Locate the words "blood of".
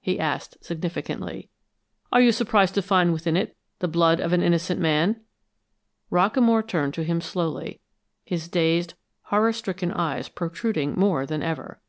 3.86-4.32